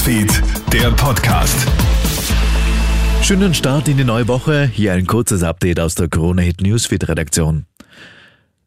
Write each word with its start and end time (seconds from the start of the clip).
Newsfeed, 0.00 0.42
der 0.72 0.90
Podcast. 0.92 1.68
Schönen 3.20 3.52
Start 3.52 3.86
in 3.86 3.98
die 3.98 4.04
neue 4.04 4.26
Woche. 4.28 4.64
Hier 4.64 4.94
ein 4.94 5.06
kurzes 5.06 5.42
Update 5.42 5.78
aus 5.78 5.94
der 5.94 6.08
Corona 6.08 6.40
Hit 6.40 6.62
Newsfeed 6.62 7.06
Redaktion. 7.06 7.66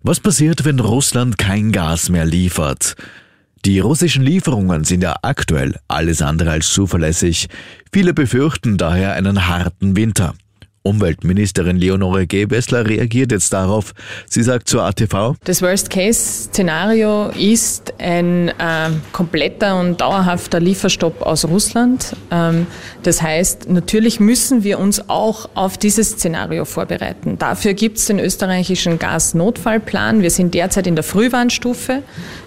Was 0.03 0.19
passiert, 0.19 0.63
wenn 0.63 0.79
Russland 0.79 1.39
kein 1.39 1.71
Gas 1.71 2.09
mehr 2.09 2.25
liefert? 2.25 2.95
Die 3.65 3.79
russischen 3.79 4.21
Lieferungen 4.21 4.83
sind 4.83 5.01
ja 5.01 5.15
aktuell 5.23 5.79
alles 5.87 6.21
andere 6.21 6.51
als 6.51 6.71
zuverlässig. 6.71 7.47
Viele 7.91 8.13
befürchten 8.13 8.77
daher 8.77 9.13
einen 9.13 9.47
harten 9.47 9.95
Winter. 9.95 10.35
Umweltministerin 10.83 11.77
Leonore 11.77 12.27
Gebessler 12.27 12.85
reagiert 12.85 13.31
jetzt 13.31 13.53
darauf. 13.53 13.93
Sie 14.27 14.43
sagt 14.43 14.67
zur 14.67 14.83
ATV, 14.83 15.35
Das 15.45 15.61
Worst-Case-Szenario 15.61 17.29
ist 17.29 17.93
ein 17.99 18.49
äh, 18.49 18.89
kompletter 19.13 19.79
und 19.79 20.01
dauerhafter 20.01 20.59
Lieferstopp 20.59 21.21
aus 21.21 21.45
Russland. 21.45 22.17
Ähm, 22.31 22.67
das 23.01 23.21
heißt, 23.21 23.69
natürlich 23.69 24.19
müssen 24.19 24.65
wir 24.65 24.77
uns 24.77 25.09
auch 25.09 25.49
auf 25.55 25.77
dieses 25.77 26.11
Szenario 26.11 26.65
vorbereiten. 26.65 27.37
Dafür 27.39 27.73
gibt 27.73 27.97
es 27.97 28.05
den 28.05 28.19
österreichischen 28.19 28.99
Gasnotfallplan. 28.99 30.21
Wir 30.21 30.31
sind 30.31 30.53
derzeit 30.53 30.85
in 30.85 30.95
der 30.95 31.03
Frühwarnstufe. 31.05 32.03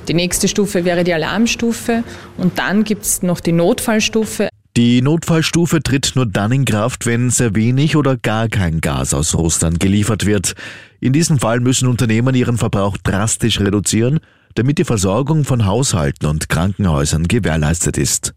Die 0.09 0.15
nächste 0.15 0.47
Stufe 0.47 0.85
wäre 0.85 1.05
die 1.05 1.15
Alarmstufe 1.15 2.05
und 2.37 2.59
dann 2.59 2.85
gibt 2.85 3.05
es 3.05 3.23
noch 3.23 3.41
die 3.41 3.53
Notfallstufe. 3.53 4.51
Die 4.77 5.01
Notfallstufe 5.01 5.83
tritt 5.83 6.13
nur 6.17 6.27
dann 6.27 6.53
in 6.53 6.67
Kraft, 6.67 7.07
wenn 7.07 7.31
sehr 7.31 7.55
wenig 7.55 7.97
oder 7.97 8.19
gar 8.19 8.49
kein 8.49 8.83
Gas 8.83 9.15
aus 9.15 9.35
Russland 9.35 9.81
geliefert 9.81 10.27
wird. 10.27 10.55
In 11.01 11.15
diesem 11.15 11.39
Fall 11.39 11.61
müssen 11.61 11.89
Unternehmen 11.89 12.35
ihren 12.35 12.59
Verbrauch 12.59 12.99
drastisch 12.99 13.59
reduzieren, 13.59 14.21
damit 14.55 14.77
die 14.77 14.85
Versorgung 14.85 15.45
von 15.45 15.65
Haushalten 15.65 16.27
und 16.27 16.51
Krankenhäusern 16.51 17.27
gewährleistet 17.27 17.97
ist. 17.97 18.35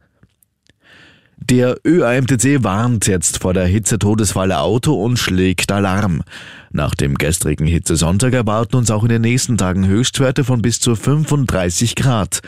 Der 1.36 1.76
ÖAMTC 1.86 2.64
warnt 2.64 3.08
jetzt 3.08 3.40
vor 3.40 3.53
der 3.53 3.66
Hitzetodesfalle 3.66 4.59
Auto 4.59 4.94
und 4.94 5.18
schlägt 5.18 5.74
Alarm. 5.74 6.24
Nach 6.72 6.96
dem 6.96 7.16
gestrigen 7.16 7.68
Hitzesonntag 7.68 8.34
erwarten 8.34 8.78
uns 8.78 8.92
auch 8.92 9.03
in 9.03 9.09
den 9.09 9.24
nächsten 9.24 9.58
Tagen 9.58 9.88
Höchstwerte 9.88 10.46
von 10.46 10.62
bis 10.62 10.80
zu 10.80 10.96
35 10.96 11.96
Grad. 11.96 12.42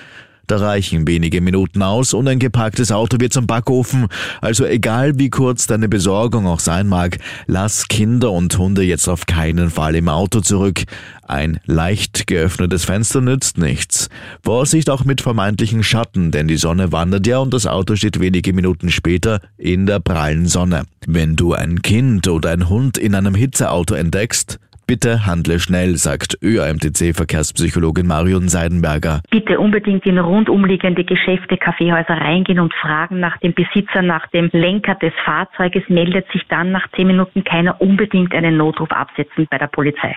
Da 0.52 0.58
reichen 0.58 1.08
wenige 1.08 1.40
Minuten 1.40 1.82
aus 1.82 2.14
und 2.14 2.28
ein 2.28 2.38
geparktes 2.38 2.92
Auto 2.92 3.22
wird 3.22 3.32
zum 3.32 3.48
Backofen. 3.48 4.08
Also 4.42 4.66
egal 4.66 5.18
wie 5.18 5.30
kurz 5.30 5.66
deine 5.66 5.88
Besorgung 5.88 6.46
auch 6.46 6.60
sein 6.60 6.90
mag, 6.90 7.20
lass 7.48 7.88
Kinder 7.88 8.34
und 8.34 8.58
Hunde 8.58 8.84
jetzt 8.84 9.08
auf 9.08 9.26
keinen 9.26 9.70
Fall 9.70 9.96
im 9.96 10.10
Auto 10.10 10.42
zurück. 10.42 10.84
Ein 11.26 11.62
leicht 11.68 12.28
geöffnetes 12.28 12.84
Fenster 12.84 13.22
nützt 13.22 13.60
nichts. 13.60 14.10
Vorsicht 14.44 14.90
auch 14.90 15.06
mit 15.06 15.22
vermeintlichen 15.22 15.84
Schatten, 15.84 16.32
denn 16.32 16.50
die 16.50 16.58
Sonne 16.58 16.92
wandert 16.92 17.28
ja 17.28 17.38
und 17.38 17.54
das 17.54 17.66
Auto 17.66 17.96
steht 17.96 18.20
wenige 18.20 18.52
Minuten 18.52 18.92
später 18.92 19.40
in 19.58 19.86
der 19.86 20.02
prallen 20.02 20.48
Sonne. 20.48 20.84
Wenn 21.08 21.38
du 21.38 21.54
ein 21.54 21.82
Kind 21.82 22.28
oder 22.28 22.50
ein 22.50 22.68
Hund 22.68 22.98
in 22.98 23.16
einem 23.16 23.36
Hitzeauto 23.36 23.94
entdeckst, 23.94 24.60
Bitte 24.92 25.26
handle 25.26 25.58
schnell, 25.58 25.96
sagt 25.96 26.38
ÖAMTC-Verkehrspsychologin 26.44 28.06
Marion 28.06 28.50
Seidenberger. 28.50 29.22
Bitte 29.32 29.58
unbedingt 29.58 30.06
in 30.06 30.18
rundumliegende 30.18 31.06
Geschäfte, 31.06 31.56
Kaffeehäuser 31.56 32.16
reingehen 32.16 32.60
und 32.60 32.74
fragen 32.74 33.22
nach 33.22 33.38
dem 33.38 33.54
Besitzer, 33.54 34.02
nach 34.02 34.28
dem 34.32 34.50
Lenker 34.52 34.96
des 34.96 35.14
Fahrzeuges. 35.24 35.84
Meldet 35.88 36.30
sich 36.34 36.42
dann 36.50 36.74
nach 36.74 36.92
zehn 36.94 37.08
Minuten 37.08 37.46
keiner 37.46 37.80
unbedingt 37.80 38.36
einen 38.36 38.58
Notruf 38.58 38.92
absetzen 38.92 39.48
bei 39.50 39.58
der 39.58 39.68
Polizei. 39.68 40.14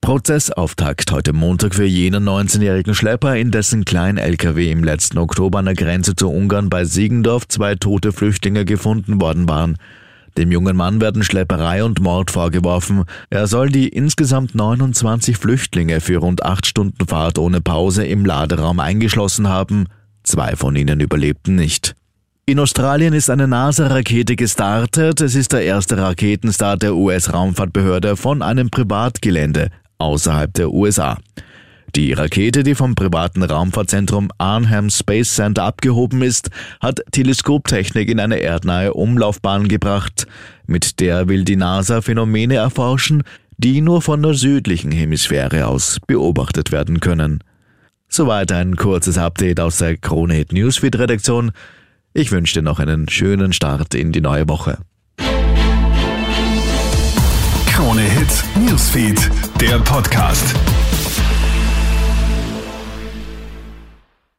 Prozessauftakt 0.00 1.12
heute 1.12 1.32
Montag 1.32 1.76
für 1.76 1.86
jenen 1.86 2.28
19-jährigen 2.28 2.96
Schlepper, 2.96 3.36
in 3.36 3.52
dessen 3.52 3.84
Klein-LKW 3.84 4.72
im 4.72 4.82
letzten 4.82 5.18
Oktober 5.18 5.60
an 5.60 5.66
der 5.66 5.74
Grenze 5.74 6.16
zu 6.16 6.28
Ungarn 6.28 6.70
bei 6.70 6.82
Siegendorf 6.82 7.46
zwei 7.46 7.76
tote 7.76 8.10
Flüchtlinge 8.10 8.64
gefunden 8.64 9.20
worden 9.20 9.48
waren. 9.48 9.76
Dem 10.36 10.52
jungen 10.52 10.76
Mann 10.76 11.00
werden 11.00 11.22
Schlepperei 11.22 11.82
und 11.82 12.00
Mord 12.00 12.30
vorgeworfen. 12.30 13.04
Er 13.30 13.46
soll 13.46 13.70
die 13.70 13.88
insgesamt 13.88 14.54
29 14.54 15.36
Flüchtlinge 15.36 16.00
für 16.00 16.18
rund 16.18 16.44
acht 16.44 16.66
Stunden 16.66 17.06
Fahrt 17.06 17.38
ohne 17.38 17.60
Pause 17.60 18.06
im 18.06 18.24
Laderaum 18.24 18.80
eingeschlossen 18.80 19.48
haben. 19.48 19.86
Zwei 20.22 20.56
von 20.56 20.76
ihnen 20.76 21.00
überlebten 21.00 21.54
nicht. 21.54 21.94
In 22.46 22.58
Australien 22.60 23.12
ist 23.12 23.28
eine 23.28 23.46
NASA-Rakete 23.46 24.34
gestartet. 24.34 25.20
Es 25.20 25.34
ist 25.34 25.52
der 25.52 25.64
erste 25.64 25.98
Raketenstart 25.98 26.82
der 26.82 26.94
US-Raumfahrtbehörde 26.94 28.16
von 28.16 28.40
einem 28.42 28.70
Privatgelände 28.70 29.70
außerhalb 29.98 30.54
der 30.54 30.70
USA. 30.70 31.18
Die 31.96 32.12
Rakete, 32.12 32.62
die 32.62 32.74
vom 32.74 32.94
privaten 32.94 33.42
Raumfahrtzentrum 33.42 34.30
Arnhem 34.38 34.90
Space 34.90 35.34
Center 35.34 35.64
abgehoben 35.64 36.22
ist, 36.22 36.50
hat 36.80 37.00
Teleskoptechnik 37.12 38.08
in 38.08 38.20
eine 38.20 38.36
erdnahe 38.36 38.92
Umlaufbahn 38.92 39.68
gebracht. 39.68 40.26
Mit 40.66 41.00
der 41.00 41.28
will 41.28 41.44
die 41.44 41.56
NASA 41.56 42.02
Phänomene 42.02 42.56
erforschen, 42.56 43.22
die 43.56 43.80
nur 43.80 44.02
von 44.02 44.22
der 44.22 44.34
südlichen 44.34 44.92
Hemisphäre 44.92 45.66
aus 45.66 45.98
beobachtet 46.06 46.72
werden 46.72 47.00
können. 47.00 47.42
Soweit 48.08 48.52
ein 48.52 48.76
kurzes 48.76 49.18
Update 49.18 49.60
aus 49.60 49.78
der 49.78 49.96
Krone 49.96 50.44
Newsfeed 50.50 50.98
Redaktion. 50.98 51.52
Ich 52.14 52.30
wünsche 52.30 52.54
dir 52.54 52.62
noch 52.62 52.78
einen 52.78 53.08
schönen 53.08 53.52
Start 53.52 53.94
in 53.94 54.12
die 54.12 54.20
neue 54.20 54.48
Woche. 54.48 54.78
Krone 57.66 58.02
Hit 58.02 58.44
Newsfeed, 58.66 59.30
der 59.60 59.78
Podcast. 59.80 60.54